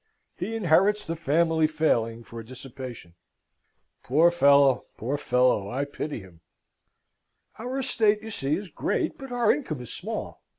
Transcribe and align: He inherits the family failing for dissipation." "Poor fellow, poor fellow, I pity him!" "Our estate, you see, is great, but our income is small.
He 0.35 0.55
inherits 0.55 1.05
the 1.05 1.15
family 1.15 1.67
failing 1.67 2.23
for 2.23 2.41
dissipation." 2.41 3.13
"Poor 4.01 4.31
fellow, 4.31 4.87
poor 4.97 5.15
fellow, 5.15 5.69
I 5.69 5.85
pity 5.85 6.19
him!" 6.21 6.41
"Our 7.59 7.77
estate, 7.77 8.23
you 8.23 8.31
see, 8.31 8.55
is 8.55 8.69
great, 8.71 9.19
but 9.19 9.31
our 9.31 9.51
income 9.51 9.79
is 9.79 9.93
small. 9.93 10.41